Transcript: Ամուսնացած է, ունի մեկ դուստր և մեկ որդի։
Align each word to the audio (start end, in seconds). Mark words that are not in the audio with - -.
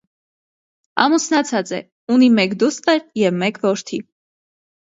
Ամուսնացած 1.03 1.73
է, 1.79 1.83
ունի 2.15 2.31
մեկ 2.39 2.57
դուստր 2.65 3.05
և 3.25 3.39
մեկ 3.45 3.63
որդի։ 3.67 4.01